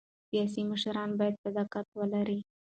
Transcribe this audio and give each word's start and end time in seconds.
سیاسي 0.29 0.61
مشران 0.71 1.09
باید 1.19 1.41
صداقت 1.43 1.85
ولري 1.99 2.39